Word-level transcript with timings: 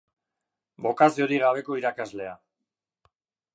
Bokaziorik 0.85 1.43
gabeko 1.45 1.79
irakaslea. 1.83 2.35